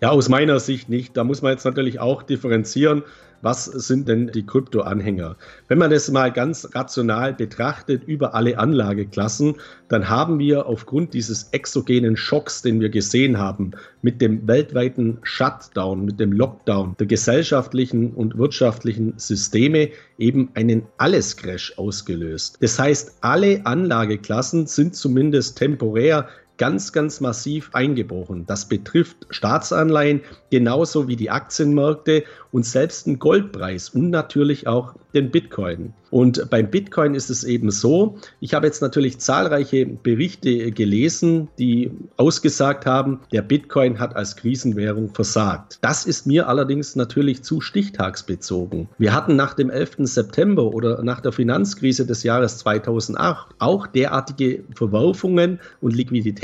Ja, 0.00 0.10
aus 0.10 0.28
meiner 0.28 0.60
Sicht 0.60 0.88
nicht. 0.88 1.16
Da 1.16 1.24
muss 1.24 1.42
man 1.42 1.52
jetzt 1.52 1.64
natürlich 1.64 2.00
auch 2.00 2.22
differenzieren 2.22 3.02
was 3.42 3.66
sind 3.66 4.08
denn 4.08 4.32
die 4.32 4.44
Krypto-Anhänger? 4.44 5.36
Wenn 5.68 5.78
man 5.78 5.90
das 5.90 6.10
mal 6.10 6.32
ganz 6.32 6.68
rational 6.74 7.32
betrachtet 7.32 8.02
über 8.04 8.34
alle 8.34 8.58
Anlageklassen, 8.58 9.56
dann 9.88 10.08
haben 10.08 10.38
wir 10.38 10.66
aufgrund 10.66 11.14
dieses 11.14 11.50
exogenen 11.52 12.16
Schocks, 12.16 12.62
den 12.62 12.80
wir 12.80 12.88
gesehen 12.88 13.38
haben, 13.38 13.72
mit 14.02 14.20
dem 14.20 14.46
weltweiten 14.46 15.18
Shutdown, 15.22 16.04
mit 16.04 16.18
dem 16.18 16.32
Lockdown 16.32 16.96
der 16.98 17.06
gesellschaftlichen 17.06 18.12
und 18.12 18.38
wirtschaftlichen 18.38 19.14
Systeme 19.16 19.90
eben 20.18 20.50
einen 20.54 20.86
Alles-Crash 20.96 21.74
ausgelöst. 21.76 22.58
Das 22.60 22.78
heißt, 22.78 23.18
alle 23.20 23.64
Anlageklassen 23.66 24.66
sind 24.66 24.96
zumindest 24.96 25.58
temporär 25.58 26.28
ganz, 26.58 26.92
ganz 26.92 27.20
massiv 27.20 27.70
eingebrochen. 27.72 28.44
Das 28.46 28.68
betrifft 28.68 29.26
Staatsanleihen 29.30 30.20
genauso 30.50 31.08
wie 31.08 31.16
die 31.16 31.30
Aktienmärkte 31.30 32.24
und 32.52 32.66
selbst 32.66 33.06
den 33.06 33.18
Goldpreis 33.18 33.90
und 33.90 34.10
natürlich 34.10 34.66
auch 34.66 34.94
den 35.14 35.30
Bitcoin. 35.30 35.94
Und 36.10 36.48
beim 36.50 36.70
Bitcoin 36.70 37.14
ist 37.14 37.28
es 37.28 37.44
eben 37.44 37.70
so, 37.70 38.18
ich 38.40 38.54
habe 38.54 38.66
jetzt 38.66 38.80
natürlich 38.80 39.18
zahlreiche 39.18 39.84
Berichte 39.86 40.72
gelesen, 40.72 41.48
die 41.58 41.90
ausgesagt 42.16 42.86
haben, 42.86 43.20
der 43.32 43.42
Bitcoin 43.42 43.98
hat 43.98 44.16
als 44.16 44.36
Krisenwährung 44.36 45.12
versagt. 45.12 45.78
Das 45.82 46.06
ist 46.06 46.26
mir 46.26 46.48
allerdings 46.48 46.96
natürlich 46.96 47.42
zu 47.42 47.60
stichtagsbezogen. 47.60 48.88
Wir 48.98 49.12
hatten 49.12 49.36
nach 49.36 49.54
dem 49.54 49.70
11. 49.70 49.96
September 50.00 50.64
oder 50.72 51.02
nach 51.02 51.20
der 51.20 51.32
Finanzkrise 51.32 52.06
des 52.06 52.22
Jahres 52.22 52.58
2008 52.58 53.48
auch 53.58 53.86
derartige 53.86 54.64
Verwerfungen 54.74 55.60
und 55.80 55.94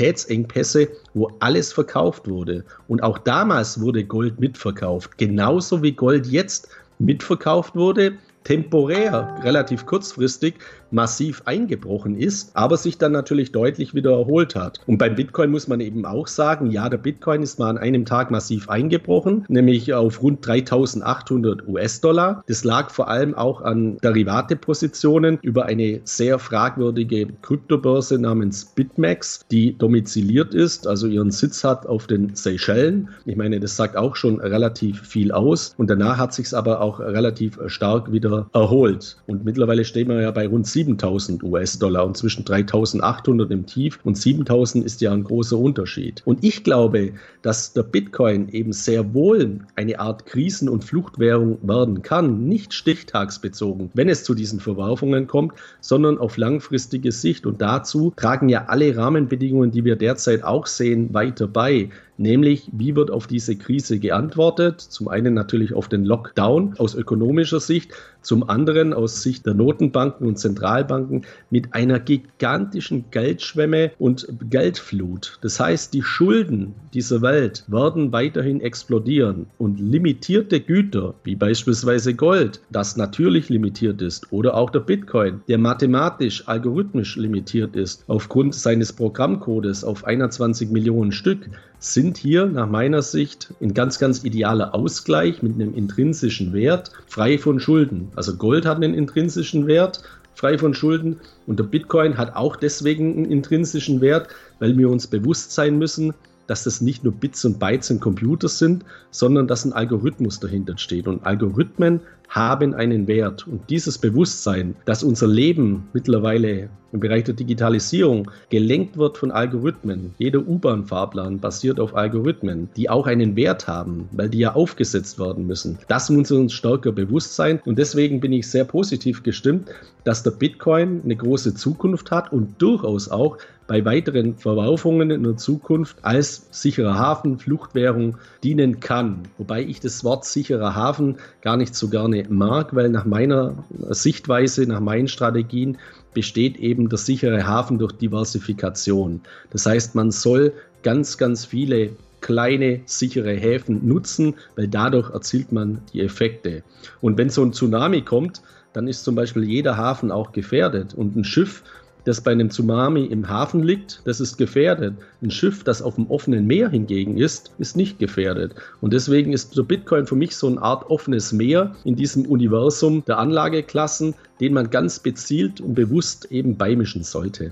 Liquiditätsengpässe, 0.05 0.87
wo 1.13 1.31
alles 1.39 1.73
verkauft 1.73 2.27
wurde. 2.27 2.63
Und 2.87 3.01
auch 3.01 3.17
damals 3.17 3.79
wurde 3.79 4.03
Gold 4.03 4.39
mitverkauft, 4.39 5.17
genauso 5.17 5.81
wie 5.81 5.93
Gold 5.93 6.27
jetzt 6.27 6.69
mitverkauft 6.99 7.75
wurde 7.75 8.13
temporär, 8.45 9.35
relativ 9.43 9.85
kurzfristig 9.85 10.55
massiv 10.91 11.41
eingebrochen 11.45 12.15
ist, 12.15 12.51
aber 12.55 12.77
sich 12.77 12.97
dann 12.97 13.11
natürlich 13.11 13.51
deutlich 13.51 13.93
wieder 13.93 14.11
erholt 14.11 14.55
hat. 14.55 14.79
Und 14.87 14.97
beim 14.97 15.15
Bitcoin 15.15 15.51
muss 15.51 15.67
man 15.67 15.81
eben 15.81 16.05
auch 16.05 16.27
sagen, 16.27 16.71
ja, 16.71 16.87
der 16.87 16.97
Bitcoin 16.97 17.41
ist 17.41 17.59
mal 17.59 17.69
an 17.69 17.77
einem 17.77 18.05
Tag 18.05 18.31
massiv 18.31 18.69
eingebrochen, 18.69 19.45
nämlich 19.49 19.93
auf 19.93 20.21
rund 20.21 20.45
3800 20.45 21.67
US-Dollar. 21.67 22.43
Das 22.47 22.63
lag 22.63 22.91
vor 22.91 23.09
allem 23.09 23.33
auch 23.33 23.61
an 23.61 23.97
Derivatepositionen 23.97 25.39
über 25.41 25.65
eine 25.65 26.01
sehr 26.03 26.39
fragwürdige 26.39 27.27
Kryptobörse 27.41 28.19
namens 28.19 28.65
BitMEX, 28.65 29.45
die 29.51 29.77
domiziliert 29.77 30.53
ist, 30.53 30.87
also 30.87 31.07
ihren 31.07 31.31
Sitz 31.31 31.63
hat 31.63 31.87
auf 31.87 32.07
den 32.07 32.35
Seychellen. 32.35 33.09
Ich 33.25 33.35
meine, 33.35 33.59
das 33.59 33.75
sagt 33.75 33.97
auch 33.97 34.15
schon 34.15 34.39
relativ 34.39 35.01
viel 35.01 35.31
aus. 35.31 35.73
Und 35.77 35.89
danach 35.89 36.17
hat 36.17 36.33
sich 36.33 36.45
es 36.45 36.53
aber 36.53 36.79
auch 36.79 36.99
relativ 36.99 37.59
stark 37.67 38.11
wieder 38.11 38.34
erholt. 38.53 39.17
Und 39.27 39.45
mittlerweile 39.45 39.85
stehen 39.85 40.09
wir 40.09 40.21
ja 40.21 40.31
bei 40.31 40.47
rund 40.47 40.67
7000 40.67 41.43
US-Dollar 41.43 42.05
und 42.05 42.17
zwischen 42.17 42.45
3800 42.45 43.51
im 43.51 43.65
Tief 43.65 43.99
und 44.03 44.17
7000 44.17 44.85
ist 44.85 45.01
ja 45.01 45.11
ein 45.11 45.23
großer 45.23 45.57
Unterschied. 45.57 46.21
Und 46.25 46.43
ich 46.43 46.63
glaube, 46.63 47.13
dass 47.41 47.73
der 47.73 47.83
Bitcoin 47.83 48.49
eben 48.49 48.73
sehr 48.73 49.13
wohl 49.13 49.59
eine 49.75 49.99
Art 49.99 50.25
Krisen- 50.25 50.69
und 50.69 50.83
Fluchtwährung 50.83 51.59
werden 51.61 52.01
kann, 52.01 52.45
nicht 52.47 52.73
stichtagsbezogen, 52.73 53.91
wenn 53.93 54.09
es 54.09 54.23
zu 54.23 54.33
diesen 54.33 54.59
Verwerfungen 54.59 55.27
kommt, 55.27 55.53
sondern 55.79 56.17
auf 56.17 56.37
langfristige 56.37 57.11
Sicht. 57.11 57.45
Und 57.45 57.61
dazu 57.61 58.13
tragen 58.15 58.49
ja 58.49 58.65
alle 58.65 58.95
Rahmenbedingungen, 58.95 59.71
die 59.71 59.85
wir 59.85 59.95
derzeit 59.95 60.43
auch 60.43 60.65
sehen, 60.65 61.13
weiter 61.13 61.47
bei 61.47 61.89
nämlich 62.17 62.69
wie 62.71 62.95
wird 62.95 63.11
auf 63.11 63.27
diese 63.27 63.55
Krise 63.55 63.99
geantwortet? 63.99 64.81
Zum 64.81 65.07
einen 65.07 65.33
natürlich 65.33 65.73
auf 65.73 65.87
den 65.87 66.05
Lockdown 66.05 66.75
aus 66.77 66.95
ökonomischer 66.95 67.59
Sicht, 67.59 67.91
zum 68.25 68.49
anderen 68.49 68.93
aus 68.93 69.21
Sicht 69.21 69.45
der 69.45 69.53
Notenbanken 69.53 70.27
und 70.27 70.37
Zentralbanken 70.37 71.25
mit 71.49 71.73
einer 71.73 71.99
gigantischen 71.99 73.05
Geldschwemme 73.11 73.91
und 73.99 74.27
Geldflut. 74.49 75.37
Das 75.41 75.59
heißt, 75.59 75.93
die 75.93 76.01
Schulden 76.01 76.73
dieser 76.93 77.21
Welt 77.21 77.63
werden 77.67 78.11
weiterhin 78.11 78.61
explodieren 78.61 79.47
und 79.59 79.79
limitierte 79.79 80.59
Güter, 80.59 81.13
wie 81.23 81.35
beispielsweise 81.35 82.15
Gold, 82.15 82.61
das 82.71 82.97
natürlich 82.97 83.49
limitiert 83.49 84.01
ist, 84.01 84.31
oder 84.31 84.55
auch 84.55 84.71
der 84.71 84.79
Bitcoin, 84.79 85.41
der 85.47 85.59
mathematisch, 85.59 86.47
algorithmisch 86.47 87.15
limitiert 87.17 87.75
ist, 87.75 88.03
aufgrund 88.07 88.55
seines 88.55 88.91
Programmcodes 88.91 89.83
auf 89.83 90.03
21 90.05 90.71
Millionen 90.71 91.11
Stück, 91.11 91.49
sind 91.79 92.04
hier 92.13 92.45
nach 92.45 92.69
meiner 92.69 93.01
Sicht 93.01 93.53
ein 93.61 93.73
ganz, 93.73 93.99
ganz 93.99 94.23
idealer 94.23 94.75
Ausgleich 94.75 95.41
mit 95.41 95.55
einem 95.55 95.73
intrinsischen 95.73 96.53
Wert, 96.53 96.91
frei 97.07 97.37
von 97.37 97.59
Schulden. 97.59 98.11
Also 98.15 98.35
Gold 98.35 98.65
hat 98.65 98.77
einen 98.77 98.93
intrinsischen 98.93 99.67
Wert, 99.67 100.01
frei 100.35 100.57
von 100.57 100.73
Schulden. 100.73 101.19
Und 101.47 101.59
der 101.59 101.63
Bitcoin 101.63 102.17
hat 102.17 102.35
auch 102.35 102.55
deswegen 102.55 103.15
einen 103.15 103.31
intrinsischen 103.31 104.01
Wert, 104.01 104.27
weil 104.59 104.77
wir 104.77 104.89
uns 104.89 105.07
bewusst 105.07 105.53
sein 105.53 105.77
müssen, 105.77 106.13
dass 106.47 106.63
das 106.63 106.81
nicht 106.81 107.03
nur 107.03 107.13
Bits 107.13 107.45
und 107.45 107.59
Bytes 107.59 107.91
und 107.91 108.01
Computers 108.01 108.59
sind, 108.59 108.85
sondern 109.11 109.47
dass 109.47 109.65
ein 109.65 109.73
Algorithmus 109.73 110.39
dahinter 110.39 110.77
steht. 110.77 111.07
Und 111.07 111.25
Algorithmen 111.25 112.01
haben 112.29 112.73
einen 112.73 113.07
Wert. 113.07 113.47
Und 113.47 113.69
dieses 113.69 113.97
Bewusstsein, 113.97 114.75
dass 114.85 115.03
unser 115.03 115.27
Leben 115.27 115.87
mittlerweile 115.93 116.69
im 116.91 116.99
Bereich 117.01 117.25
der 117.25 117.33
Digitalisierung 117.33 118.31
gelenkt 118.49 118.97
wird 118.97 119.17
von 119.17 119.31
Algorithmen. 119.31 120.15
Jeder 120.17 120.39
U-Bahn-Fahrplan 120.39 121.39
basiert 121.39 121.79
auf 121.79 121.93
Algorithmen, 121.95 122.69
die 122.77 122.89
auch 122.89 123.05
einen 123.05 123.35
Wert 123.35 123.67
haben, 123.67 124.07
weil 124.13 124.29
die 124.29 124.39
ja 124.39 124.55
aufgesetzt 124.55 125.19
werden 125.19 125.45
müssen. 125.45 125.77
Das 125.89 126.09
muss 126.09 126.31
uns 126.31 126.53
stärker 126.53 126.93
bewusst 126.93 127.35
sein. 127.35 127.59
Und 127.65 127.77
deswegen 127.77 128.21
bin 128.21 128.31
ich 128.31 128.49
sehr 128.49 128.63
positiv 128.63 129.23
gestimmt, 129.23 129.69
dass 130.05 130.23
der 130.23 130.31
Bitcoin 130.31 131.01
eine 131.03 131.15
große 131.15 131.53
Zukunft 131.53 132.11
hat 132.11 132.31
und 132.31 132.61
durchaus 132.61 133.09
auch 133.09 133.37
bei 133.67 133.83
weiteren 133.83 134.35
Verwerfungen 134.35 135.09
in 135.11 135.23
der 135.23 135.37
Zukunft 135.37 135.97
als 136.03 136.47
sicherer 136.51 136.97
Hafen, 136.97 137.39
Fluchtwährung 137.39 138.17
dienen 138.43 138.79
kann. 138.79 139.23
Wobei 139.37 139.63
ich 139.63 139.79
das 139.79 140.03
Wort 140.03 140.25
sicherer 140.25 140.75
Hafen 140.75 141.17
gar 141.41 141.57
nicht 141.57 141.75
so 141.75 141.89
gerne 141.89 142.25
mag, 142.29 142.75
weil 142.75 142.89
nach 142.89 143.05
meiner 143.05 143.63
Sichtweise, 143.89 144.67
nach 144.67 144.79
meinen 144.79 145.07
Strategien 145.07 145.77
besteht 146.13 146.57
eben 146.57 146.89
der 146.89 146.99
sichere 146.99 147.47
Hafen 147.47 147.79
durch 147.79 147.93
Diversifikation. 147.93 149.21
Das 149.49 149.65
heißt, 149.65 149.95
man 149.95 150.11
soll 150.11 150.53
ganz, 150.83 151.17
ganz 151.17 151.45
viele 151.45 151.91
kleine, 152.21 152.81
sichere 152.85 153.33
Häfen 153.33 153.87
nutzen, 153.87 154.35
weil 154.55 154.67
dadurch 154.67 155.11
erzielt 155.11 155.51
man 155.51 155.81
die 155.93 156.01
Effekte. 156.01 156.63
Und 157.01 157.17
wenn 157.17 157.29
so 157.29 157.43
ein 157.43 157.53
Tsunami 157.53 158.01
kommt, 158.01 158.41
dann 158.73 158.87
ist 158.87 159.03
zum 159.03 159.15
Beispiel 159.15 159.43
jeder 159.43 159.77
Hafen 159.77 160.11
auch 160.11 160.31
gefährdet. 160.31 160.93
Und 160.93 161.15
ein 161.15 161.23
Schiff, 161.23 161.63
das 162.05 162.21
bei 162.21 162.31
einem 162.31 162.49
Tsunami 162.49 163.05
im 163.05 163.27
Hafen 163.27 163.63
liegt, 163.63 164.01
das 164.05 164.21
ist 164.21 164.37
gefährdet. 164.37 164.93
Ein 165.21 165.31
Schiff, 165.31 165.63
das 165.63 165.81
auf 165.81 165.95
dem 165.95 166.09
offenen 166.09 166.45
Meer 166.47 166.69
hingegen 166.69 167.17
ist, 167.17 167.51
ist 167.57 167.75
nicht 167.75 167.99
gefährdet. 167.99 168.55
Und 168.79 168.93
deswegen 168.93 169.33
ist 169.33 169.57
der 169.57 169.63
Bitcoin 169.63 170.05
für 170.05 170.15
mich 170.15 170.35
so 170.35 170.47
eine 170.47 170.61
Art 170.61 170.89
offenes 170.89 171.33
Meer 171.33 171.75
in 171.83 171.95
diesem 171.95 172.25
Universum 172.25 173.03
der 173.05 173.17
Anlageklassen, 173.17 174.13
den 174.39 174.53
man 174.53 174.69
ganz 174.69 175.03
gezielt 175.03 175.59
und 175.59 175.73
bewusst 175.73 176.31
eben 176.31 176.55
beimischen 176.57 177.03
sollte. 177.03 177.51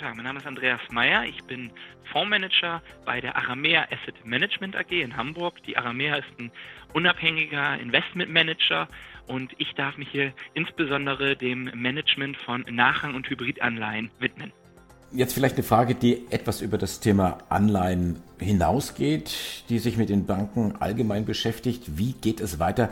Tag, 0.00 0.16
mein 0.16 0.24
Name 0.24 0.38
ist 0.38 0.46
Andreas 0.46 0.80
Meyer. 0.90 1.24
Ich 1.26 1.44
bin 1.44 1.70
Fondsmanager 2.10 2.80
bei 3.04 3.20
der 3.20 3.36
Aramea 3.36 3.82
Asset 3.82 4.24
Management 4.24 4.74
AG 4.74 4.92
in 4.92 5.14
Hamburg. 5.14 5.62
Die 5.64 5.76
Aramea 5.76 6.16
ist 6.16 6.28
ein 6.38 6.50
unabhängiger 6.94 7.78
Investmentmanager 7.78 8.88
und 9.26 9.52
ich 9.58 9.74
darf 9.74 9.98
mich 9.98 10.08
hier 10.08 10.32
insbesondere 10.54 11.36
dem 11.36 11.64
Management 11.74 12.38
von 12.38 12.64
Nachrang- 12.70 13.14
und 13.14 13.28
Hybridanleihen 13.28 14.10
widmen. 14.18 14.52
Jetzt 15.12 15.34
vielleicht 15.34 15.56
eine 15.56 15.64
Frage, 15.64 15.94
die 15.94 16.24
etwas 16.30 16.62
über 16.62 16.78
das 16.78 17.00
Thema 17.00 17.36
Anleihen 17.50 18.22
hinausgeht, 18.38 19.64
die 19.68 19.78
sich 19.78 19.98
mit 19.98 20.08
den 20.08 20.24
Banken 20.24 20.76
allgemein 20.80 21.26
beschäftigt. 21.26 21.98
Wie 21.98 22.12
geht 22.12 22.40
es 22.40 22.58
weiter 22.58 22.88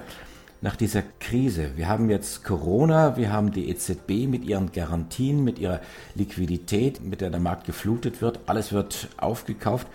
nach 0.60 0.76
dieser 0.76 1.02
Krise? 1.20 1.72
Wir 1.76 1.88
haben 1.88 2.10
jetzt 2.10 2.44
Corona, 2.44 3.16
wir 3.16 3.32
haben 3.32 3.52
die 3.52 3.68
EZB 3.68 4.26
mit 4.28 4.44
ihren 4.44 4.72
Garantien, 4.72 5.44
mit 5.44 5.58
ihrer 5.58 5.80
Liquidität, 6.14 7.00
mit 7.00 7.20
der 7.20 7.30
der 7.30 7.40
Markt 7.40 7.64
geflutet 7.64 8.20
wird. 8.20 8.40
Alles 8.46 8.72
wird 8.72 9.08
aufgekauft. 9.16 9.86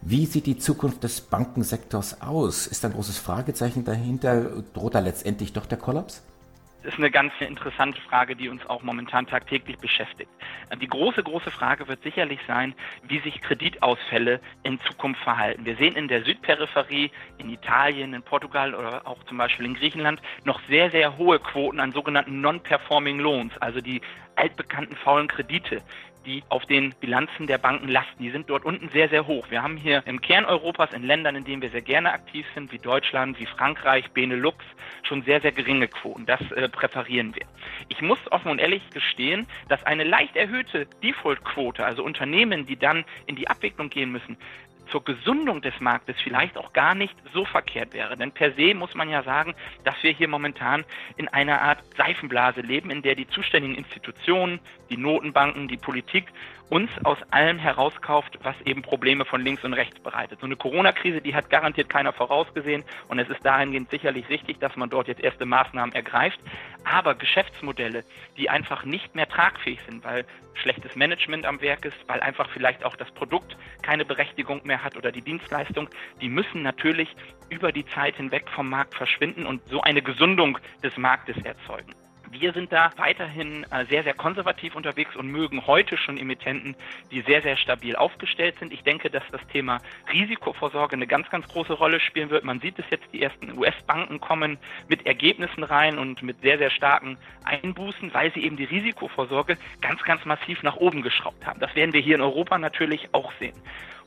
Wie 0.00 0.26
sieht 0.26 0.46
die 0.46 0.58
Zukunft 0.58 1.04
des 1.04 1.20
Bankensektors 1.20 2.20
aus? 2.20 2.66
Ist 2.66 2.84
ein 2.84 2.92
großes 2.92 3.18
Fragezeichen 3.18 3.84
dahinter? 3.84 4.62
Droht 4.74 4.96
da 4.96 4.98
letztendlich 4.98 5.52
doch 5.52 5.66
der 5.66 5.78
Kollaps? 5.78 6.22
Ist 6.84 6.98
eine 6.98 7.12
ganz 7.12 7.32
interessante 7.38 8.00
Frage, 8.00 8.34
die 8.34 8.48
uns 8.48 8.68
auch 8.68 8.82
momentan 8.82 9.24
tagtäglich 9.26 9.78
beschäftigt. 9.78 10.30
Die 10.80 10.88
große, 10.88 11.22
große 11.22 11.52
Frage 11.52 11.86
wird 11.86 12.02
sicherlich 12.02 12.40
sein, 12.48 12.74
wie 13.04 13.20
sich 13.20 13.40
Kreditausfälle 13.40 14.40
in 14.64 14.80
Zukunft 14.80 15.22
verhalten. 15.22 15.64
Wir 15.64 15.76
sehen 15.76 15.94
in 15.94 16.08
der 16.08 16.24
Südperipherie, 16.24 17.12
in 17.38 17.50
Italien, 17.50 18.14
in 18.14 18.22
Portugal 18.22 18.74
oder 18.74 19.06
auch 19.06 19.22
zum 19.24 19.38
Beispiel 19.38 19.66
in 19.66 19.74
Griechenland 19.74 20.20
noch 20.44 20.60
sehr, 20.68 20.90
sehr 20.90 21.16
hohe 21.18 21.38
Quoten 21.38 21.78
an 21.78 21.92
sogenannten 21.92 22.40
Non-Performing 22.40 23.20
Loans, 23.20 23.56
also 23.58 23.80
die 23.80 24.00
altbekannten 24.34 24.96
faulen 24.96 25.28
Kredite, 25.28 25.82
die 26.26 26.42
auf 26.48 26.66
den 26.66 26.94
Bilanzen 27.00 27.46
der 27.46 27.58
Banken 27.58 27.88
lasten. 27.88 28.22
Die 28.22 28.30
sind 28.30 28.48
dort 28.48 28.64
unten 28.64 28.88
sehr, 28.88 29.08
sehr 29.08 29.26
hoch. 29.26 29.50
Wir 29.50 29.62
haben 29.62 29.76
hier 29.76 30.02
im 30.06 30.20
Kern 30.20 30.44
Europas, 30.44 30.92
in 30.92 31.02
Ländern, 31.02 31.36
in 31.36 31.44
denen 31.44 31.62
wir 31.62 31.70
sehr 31.70 31.82
gerne 31.82 32.12
aktiv 32.12 32.46
sind, 32.54 32.72
wie 32.72 32.78
Deutschland, 32.78 33.38
wie 33.38 33.46
Frankreich, 33.46 34.10
Benelux, 34.12 34.64
schon 35.02 35.22
sehr, 35.22 35.40
sehr 35.40 35.52
geringe 35.52 35.88
Quoten. 35.88 36.26
Das 36.26 36.40
äh, 36.52 36.68
präferieren 36.68 37.34
wir. 37.34 37.46
Ich 37.88 38.00
muss 38.02 38.18
offen 38.30 38.50
und 38.50 38.58
ehrlich 38.58 38.82
gestehen, 38.90 39.46
dass 39.68 39.84
eine 39.84 40.04
leicht 40.04 40.36
erhöhte 40.36 40.86
Default-Quote, 41.02 41.84
also 41.84 42.02
Unternehmen, 42.02 42.66
die 42.66 42.76
dann 42.76 43.04
in 43.26 43.36
die 43.36 43.48
Abwicklung 43.48 43.90
gehen 43.90 44.12
müssen, 44.12 44.36
zur 44.92 45.02
Gesundung 45.02 45.62
des 45.62 45.80
Marktes 45.80 46.16
vielleicht 46.22 46.58
auch 46.58 46.72
gar 46.74 46.94
nicht 46.94 47.16
so 47.32 47.46
verkehrt 47.46 47.94
wäre. 47.94 48.16
Denn 48.16 48.30
per 48.30 48.52
se 48.52 48.74
muss 48.74 48.94
man 48.94 49.08
ja 49.08 49.22
sagen, 49.22 49.54
dass 49.84 49.94
wir 50.02 50.12
hier 50.12 50.28
momentan 50.28 50.84
in 51.16 51.28
einer 51.28 51.62
Art 51.62 51.78
Seifenblase 51.96 52.60
leben, 52.60 52.90
in 52.90 53.00
der 53.00 53.14
die 53.14 53.26
zuständigen 53.26 53.74
Institutionen, 53.74 54.60
die 54.90 54.98
Notenbanken, 54.98 55.66
die 55.66 55.78
Politik 55.78 56.26
uns 56.68 56.90
aus 57.04 57.18
allem 57.30 57.58
herauskauft, 57.58 58.38
was 58.42 58.58
eben 58.64 58.80
Probleme 58.80 59.26
von 59.26 59.42
links 59.42 59.62
und 59.62 59.74
rechts 59.74 60.00
bereitet. 60.00 60.40
So 60.40 60.46
eine 60.46 60.56
Corona-Krise, 60.56 61.20
die 61.20 61.34
hat 61.34 61.50
garantiert 61.50 61.90
keiner 61.90 62.14
vorausgesehen 62.14 62.82
und 63.08 63.18
es 63.18 63.28
ist 63.28 63.44
dahingehend 63.44 63.90
sicherlich 63.90 64.26
richtig, 64.30 64.58
dass 64.58 64.74
man 64.76 64.88
dort 64.88 65.06
jetzt 65.06 65.22
erste 65.22 65.44
Maßnahmen 65.44 65.94
ergreift. 65.94 66.40
Aber 66.84 67.14
Geschäftsmodelle, 67.14 68.04
die 68.38 68.48
einfach 68.48 68.84
nicht 68.84 69.14
mehr 69.14 69.28
tragfähig 69.28 69.80
sind, 69.86 70.02
weil 70.02 70.24
schlechtes 70.54 70.96
Management 70.96 71.44
am 71.44 71.60
Werk 71.60 71.84
ist, 71.84 71.96
weil 72.06 72.20
einfach 72.20 72.48
vielleicht 72.50 72.84
auch 72.84 72.96
das 72.96 73.10
Produkt 73.10 73.56
keine 73.82 74.06
Berechtigung 74.06 74.62
mehr 74.64 74.81
hat 74.82 74.96
oder 74.96 75.12
die 75.12 75.22
Dienstleistung, 75.22 75.88
die 76.20 76.28
müssen 76.28 76.62
natürlich 76.62 77.14
über 77.48 77.72
die 77.72 77.84
Zeit 77.86 78.16
hinweg 78.16 78.48
vom 78.48 78.68
Markt 78.68 78.94
verschwinden 78.94 79.46
und 79.46 79.62
so 79.68 79.80
eine 79.82 80.02
Gesundung 80.02 80.58
des 80.82 80.96
Marktes 80.96 81.36
erzeugen. 81.44 81.94
Wir 82.32 82.54
sind 82.54 82.72
da 82.72 82.90
weiterhin 82.96 83.66
äh, 83.70 83.84
sehr, 83.90 84.04
sehr 84.04 84.14
konservativ 84.14 84.74
unterwegs 84.74 85.14
und 85.16 85.28
mögen 85.28 85.66
heute 85.66 85.98
schon 85.98 86.16
Emittenten, 86.16 86.74
die 87.10 87.20
sehr, 87.20 87.42
sehr 87.42 87.58
stabil 87.58 87.94
aufgestellt 87.94 88.58
sind. 88.58 88.72
Ich 88.72 88.82
denke, 88.82 89.10
dass 89.10 89.22
das 89.30 89.46
Thema 89.48 89.80
Risikovorsorge 90.10 90.96
eine 90.96 91.06
ganz, 91.06 91.28
ganz 91.28 91.46
große 91.48 91.74
Rolle 91.74 92.00
spielen 92.00 92.30
wird. 92.30 92.44
Man 92.44 92.58
sieht 92.60 92.78
es 92.78 92.86
jetzt, 92.88 93.04
die 93.12 93.20
ersten 93.20 93.58
US-Banken 93.58 94.18
kommen 94.18 94.56
mit 94.88 95.04
Ergebnissen 95.04 95.62
rein 95.62 95.98
und 95.98 96.22
mit 96.22 96.40
sehr, 96.40 96.56
sehr 96.56 96.70
starken 96.70 97.18
Einbußen, 97.44 98.14
weil 98.14 98.32
sie 98.32 98.44
eben 98.44 98.56
die 98.56 98.64
Risikovorsorge 98.64 99.58
ganz, 99.82 100.02
ganz 100.02 100.24
massiv 100.24 100.62
nach 100.62 100.76
oben 100.76 101.02
geschraubt 101.02 101.46
haben. 101.46 101.60
Das 101.60 101.74
werden 101.74 101.92
wir 101.92 102.00
hier 102.00 102.14
in 102.14 102.22
Europa 102.22 102.56
natürlich 102.56 103.10
auch 103.12 103.30
sehen. 103.40 103.60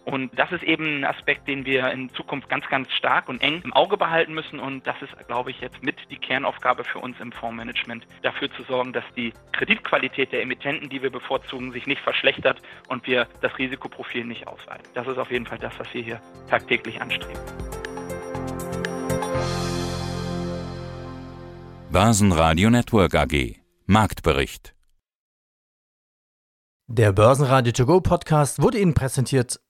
Und 0.06 0.38
das 0.38 0.52
ist 0.52 0.64
eben 0.64 1.00
ein 1.00 1.04
Aspekt, 1.04 1.48
den 1.48 1.66
wir 1.66 1.90
in 1.92 2.12
Zukunft 2.14 2.48
ganz, 2.48 2.68
ganz 2.68 2.92
stark 2.92 3.28
und 3.28 3.42
eng 3.42 3.62
im 3.64 3.74
Auge 3.74 3.98
behalten 3.98 4.34
müssen. 4.34 4.60
Und 4.60 4.86
das 4.86 4.96
ist, 5.02 5.14
glaube 5.28 5.50
ich, 5.50 5.60
jetzt 5.62 5.84
mit 5.84 5.96
die 6.12 6.18
Kernaufgabe 6.18 6.84
für 6.84 7.00
uns 7.00 7.20
im 7.20 7.32
Fondsmanagement, 7.32 8.06
dafür 8.22 8.52
zu 8.52 8.64
sorgen, 8.64 8.94
dass 8.94 9.04
die 9.18 9.34
Kreditqualität 9.52 10.32
der 10.32 10.44
Emittenten, 10.44 10.90
die 10.90 11.02
wir 11.02 11.10
bevorzugen, 11.10 11.72
sich 11.72 11.88
nicht 11.88 12.02
verschlechtert 12.02 12.62
und 12.88 13.08
wir 13.08 13.28
das 13.42 13.58
Risikoprofil 13.58 14.26
nicht 14.26 14.48
ausweiten. 14.48 14.88
Das 14.94 15.08
ist 15.08 15.18
auf 15.18 15.32
jeden 15.32 15.48
Fall 15.48 15.58
das, 15.58 15.74
was 15.80 15.92
wir 15.94 16.04
hier 16.04 16.22
tagtäglich 16.50 17.02
anstreben. 17.02 17.42
Börsenradio 21.92 22.70
Network 22.70 23.16
AG 23.16 23.56
Marktbericht 23.86 24.76
Der 26.88 27.12
Börsenradio 27.14 27.72
To 27.72 27.86
Go 27.86 28.02
Podcast 28.02 28.62
wurde 28.62 28.80
Ihnen 28.80 28.94
präsentiert 28.94 29.60